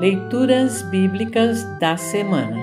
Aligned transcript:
Leituras 0.00 0.82
Bíblicas 0.82 1.64
da 1.80 1.96
Semana 1.96 2.56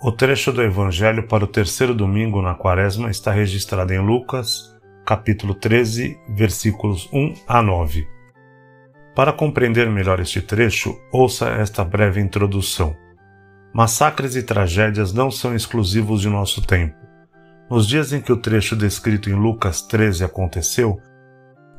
O 0.00 0.12
trecho 0.12 0.52
do 0.52 0.62
Evangelho 0.62 1.26
para 1.26 1.42
o 1.42 1.48
terceiro 1.48 1.92
domingo 1.92 2.40
na 2.40 2.54
Quaresma 2.54 3.10
está 3.10 3.32
registrado 3.32 3.92
em 3.92 3.98
Lucas, 3.98 4.72
capítulo 5.04 5.56
13, 5.56 6.16
versículos 6.36 7.08
1 7.12 7.34
a 7.48 7.60
9. 7.60 8.06
Para 9.12 9.32
compreender 9.32 9.90
melhor 9.90 10.20
este 10.20 10.40
trecho, 10.40 10.96
ouça 11.12 11.48
esta 11.48 11.84
breve 11.84 12.20
introdução. 12.20 12.94
Massacres 13.74 14.36
e 14.36 14.42
tragédias 14.44 15.12
não 15.12 15.32
são 15.32 15.52
exclusivos 15.52 16.20
de 16.20 16.28
nosso 16.28 16.64
tempo. 16.64 16.94
Nos 17.68 17.88
dias 17.88 18.12
em 18.12 18.20
que 18.20 18.32
o 18.32 18.36
trecho 18.36 18.76
descrito 18.76 19.28
em 19.28 19.34
Lucas 19.34 19.82
13 19.82 20.22
aconteceu, 20.22 20.96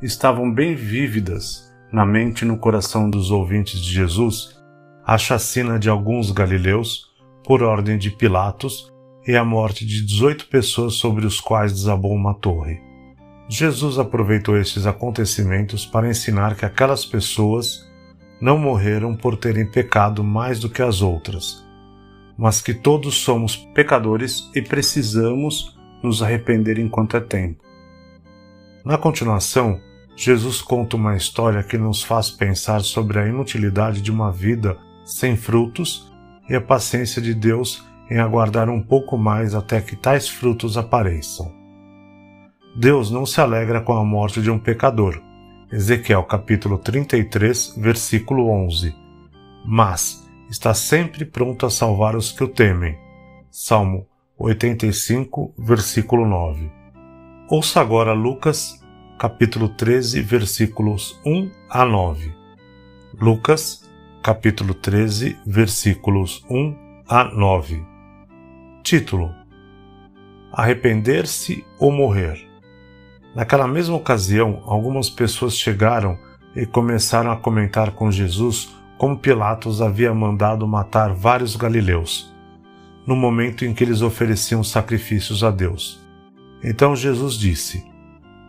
estavam 0.01 0.53
bem 0.53 0.75
vívidas 0.75 1.68
na 1.91 2.05
mente 2.05 2.41
e 2.41 2.45
no 2.45 2.57
coração 2.57 3.09
dos 3.09 3.31
ouvintes 3.31 3.79
de 3.79 3.91
Jesus 3.91 4.59
a 5.05 5.17
chacina 5.17 5.79
de 5.79 5.89
alguns 5.89 6.31
galileus 6.31 7.09
por 7.43 7.63
ordem 7.63 7.97
de 7.97 8.11
Pilatos 8.11 8.93
e 9.25 9.35
a 9.35 9.43
morte 9.43 9.85
de 9.85 10.05
18 10.05 10.47
pessoas 10.47 10.95
sobre 10.95 11.25
os 11.25 11.39
quais 11.39 11.73
desabou 11.73 12.13
uma 12.13 12.33
torre. 12.35 12.79
Jesus 13.49 13.97
aproveitou 13.97 14.55
estes 14.55 14.85
acontecimentos 14.85 15.83
para 15.83 16.07
ensinar 16.07 16.55
que 16.55 16.65
aquelas 16.65 17.03
pessoas 17.03 17.89
não 18.39 18.57
morreram 18.59 19.15
por 19.15 19.35
terem 19.35 19.65
pecado 19.65 20.23
mais 20.23 20.59
do 20.59 20.69
que 20.69 20.83
as 20.83 21.01
outras, 21.01 21.65
mas 22.37 22.61
que 22.61 22.73
todos 22.73 23.15
somos 23.15 23.55
pecadores 23.73 24.49
e 24.53 24.61
precisamos 24.61 25.75
nos 26.03 26.21
arrepender 26.21 26.77
enquanto 26.77 27.17
é 27.17 27.19
tempo. 27.19 27.63
Na 28.85 28.97
continuação, 28.97 29.81
Jesus 30.21 30.61
conta 30.61 30.97
uma 30.97 31.15
história 31.15 31.63
que 31.63 31.77
nos 31.77 32.03
faz 32.03 32.29
pensar 32.29 32.81
sobre 32.81 33.19
a 33.19 33.25
inutilidade 33.25 34.01
de 34.01 34.11
uma 34.11 34.33
vida 34.33 34.77
sem 35.05 35.37
frutos 35.37 36.11
e 36.49 36.53
a 36.53 36.59
paciência 36.59 37.21
de 37.21 37.33
Deus 37.33 37.87
em 38.11 38.19
aguardar 38.19 38.69
um 38.69 38.81
pouco 38.81 39.17
mais 39.17 39.55
até 39.55 39.79
que 39.79 39.95
tais 39.95 40.27
frutos 40.27 40.75
apareçam. 40.75 41.49
Deus 42.75 43.09
não 43.09 43.25
se 43.25 43.39
alegra 43.39 43.79
com 43.79 43.93
a 43.93 44.03
morte 44.03 44.41
de 44.41 44.51
um 44.51 44.59
pecador. 44.59 45.21
Ezequiel 45.71 46.23
capítulo 46.23 46.77
33, 46.77 47.75
versículo 47.77 48.49
11. 48.49 48.93
Mas 49.65 50.29
está 50.49 50.73
sempre 50.73 51.23
pronto 51.23 51.65
a 51.65 51.69
salvar 51.69 52.17
os 52.17 52.29
que 52.29 52.43
o 52.43 52.47
temem. 52.49 52.97
Salmo 53.49 54.05
85, 54.37 55.53
versículo 55.57 56.27
9. 56.27 56.69
Ouça 57.49 57.79
agora 57.79 58.11
Lucas 58.11 58.78
capítulo 59.19 59.67
13, 59.67 60.21
versículos 60.21 61.19
1 61.25 61.51
a 61.69 61.83
9. 61.83 62.33
Lucas, 63.19 63.83
capítulo 64.23 64.73
13, 64.73 65.37
versículos 65.45 66.45
1 66.49 67.03
a 67.05 67.25
9. 67.25 67.83
Título: 68.81 69.29
Arrepender-se 70.53 71.65
ou 71.77 71.91
morrer. 71.91 72.47
Naquela 73.35 73.67
mesma 73.67 73.97
ocasião, 73.97 74.63
algumas 74.65 75.09
pessoas 75.09 75.57
chegaram 75.57 76.17
e 76.55 76.65
começaram 76.65 77.29
a 77.29 77.35
comentar 77.35 77.91
com 77.91 78.09
Jesus 78.09 78.73
como 78.97 79.19
Pilatos 79.19 79.81
havia 79.81 80.13
mandado 80.13 80.65
matar 80.65 81.13
vários 81.13 81.57
galileus, 81.57 82.33
no 83.05 83.17
momento 83.17 83.65
em 83.65 83.73
que 83.73 83.83
eles 83.83 84.01
ofereciam 84.01 84.63
sacrifícios 84.63 85.43
a 85.43 85.51
Deus. 85.51 85.99
Então 86.63 86.95
Jesus 86.95 87.33
disse: 87.37 87.88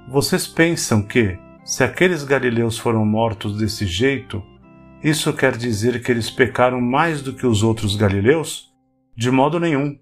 vocês 0.09 0.47
pensam 0.47 1.03
que, 1.03 1.39
se 1.65 1.84
aqueles 1.84 2.25
galileus 2.25 2.79
foram 2.79 3.05
mortos 3.05 3.59
desse 3.59 3.87
jeito, 3.87 4.43
isso 5.03 5.33
quer 5.33 5.56
dizer 5.56 6.03
que 6.03 6.11
eles 6.11 6.31
pecaram 6.31 6.81
mais 6.81 7.23
do 7.23 7.33
que 7.33 7.47
os 7.47 7.62
outros 7.62 7.97
galileus? 7.97 8.71
De 9.16 9.31
modo 9.31 9.59
nenhum. 9.59 9.99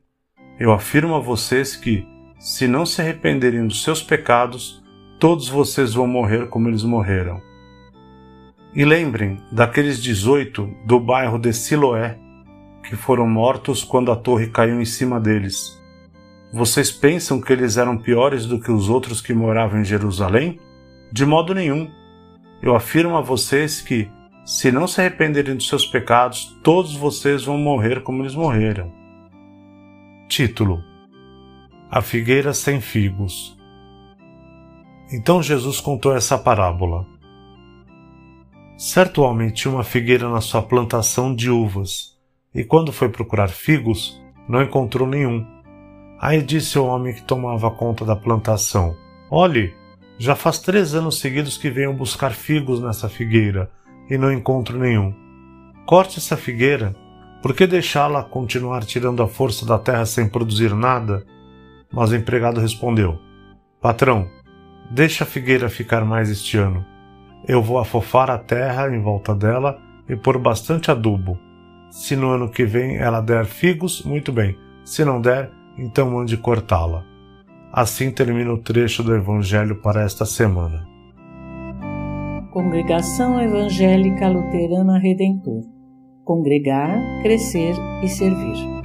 Eu 0.58 0.72
afirmo 0.72 1.14
a 1.14 1.20
vocês 1.20 1.76
que, 1.76 2.06
se 2.38 2.66
não 2.66 2.84
se 2.84 3.00
arrependerem 3.00 3.66
dos 3.66 3.82
seus 3.82 4.02
pecados, 4.02 4.82
todos 5.20 5.48
vocês 5.48 5.94
vão 5.94 6.06
morrer 6.06 6.48
como 6.48 6.68
eles 6.68 6.82
morreram. 6.82 7.40
E 8.74 8.84
lembrem 8.84 9.40
daqueles 9.52 10.02
18 10.02 10.68
do 10.84 10.98
bairro 10.98 11.38
de 11.38 11.52
Siloé, 11.52 12.18
que 12.82 12.96
foram 12.96 13.26
mortos 13.28 13.84
quando 13.84 14.10
a 14.10 14.16
torre 14.16 14.48
caiu 14.48 14.80
em 14.80 14.84
cima 14.84 15.20
deles. 15.20 15.77
Vocês 16.50 16.90
pensam 16.90 17.40
que 17.40 17.52
eles 17.52 17.76
eram 17.76 17.98
piores 17.98 18.46
do 18.46 18.58
que 18.58 18.70
os 18.70 18.88
outros 18.88 19.20
que 19.20 19.34
moravam 19.34 19.80
em 19.80 19.84
Jerusalém? 19.84 20.58
De 21.12 21.26
modo 21.26 21.54
nenhum. 21.54 21.90
Eu 22.62 22.74
afirmo 22.74 23.16
a 23.16 23.20
vocês 23.20 23.82
que, 23.82 24.10
se 24.46 24.72
não 24.72 24.86
se 24.86 25.00
arrependerem 25.00 25.56
dos 25.56 25.68
seus 25.68 25.84
pecados, 25.84 26.58
todos 26.64 26.96
vocês 26.96 27.44
vão 27.44 27.58
morrer 27.58 28.02
como 28.02 28.22
eles 28.22 28.34
morreram. 28.34 28.90
Título: 30.26 30.82
A 31.90 32.00
figueira 32.00 32.54
sem 32.54 32.80
figos. 32.80 33.56
Então 35.12 35.42
Jesus 35.42 35.80
contou 35.80 36.16
essa 36.16 36.38
parábola. 36.38 37.06
Certo 38.78 39.22
homem 39.22 39.50
tinha 39.50 39.72
uma 39.72 39.84
figueira 39.84 40.30
na 40.30 40.40
sua 40.40 40.62
plantação 40.62 41.34
de 41.34 41.50
uvas, 41.50 42.16
e 42.54 42.64
quando 42.64 42.92
foi 42.92 43.08
procurar 43.08 43.48
figos, 43.48 44.18
não 44.48 44.62
encontrou 44.62 45.06
nenhum 45.06 45.44
Aí 46.20 46.42
disse 46.42 46.78
o 46.78 46.84
homem 46.86 47.14
que 47.14 47.22
tomava 47.22 47.70
conta 47.70 48.04
da 48.04 48.16
plantação: 48.16 48.96
Olhe, 49.30 49.74
já 50.18 50.34
faz 50.34 50.58
três 50.58 50.94
anos 50.94 51.20
seguidos 51.20 51.56
que 51.56 51.70
venho 51.70 51.92
buscar 51.92 52.32
figos 52.32 52.80
nessa 52.80 53.08
figueira 53.08 53.70
e 54.10 54.18
não 54.18 54.32
encontro 54.32 54.78
nenhum. 54.78 55.14
Corte 55.86 56.18
essa 56.18 56.36
figueira, 56.36 56.94
por 57.40 57.54
que 57.54 57.66
deixá-la 57.66 58.24
continuar 58.24 58.84
tirando 58.84 59.22
a 59.22 59.28
força 59.28 59.64
da 59.64 59.78
terra 59.78 60.04
sem 60.04 60.28
produzir 60.28 60.74
nada? 60.74 61.24
Mas 61.92 62.10
o 62.10 62.16
empregado 62.16 62.60
respondeu: 62.60 63.18
Patrão, 63.80 64.28
deixa 64.90 65.22
a 65.22 65.26
figueira 65.26 65.68
ficar 65.68 66.04
mais 66.04 66.28
este 66.30 66.58
ano. 66.58 66.84
Eu 67.46 67.62
vou 67.62 67.78
afofar 67.78 68.28
a 68.28 68.38
terra 68.38 68.92
em 68.92 69.00
volta 69.00 69.34
dela 69.34 69.80
e 70.08 70.16
pôr 70.16 70.36
bastante 70.36 70.90
adubo. 70.90 71.38
Se 71.90 72.16
no 72.16 72.30
ano 72.30 72.50
que 72.50 72.64
vem 72.64 72.96
ela 72.96 73.20
der 73.20 73.46
figos, 73.46 74.02
muito 74.02 74.32
bem. 74.32 74.58
Se 74.84 75.04
não 75.04 75.20
der, 75.20 75.50
então 75.78 76.10
mande 76.10 76.36
cortá-la. 76.36 77.04
Assim 77.72 78.10
termina 78.10 78.52
o 78.52 78.58
trecho 78.58 79.02
do 79.02 79.14
Evangelho 79.14 79.80
para 79.80 80.02
esta 80.02 80.24
semana. 80.24 80.86
Congregação 82.50 83.40
Evangélica 83.40 84.28
Luterana 84.28 84.98
Redentor 84.98 85.78
Congregar, 86.28 87.22
Crescer 87.22 87.74
e 88.02 88.08
Servir. 88.08 88.77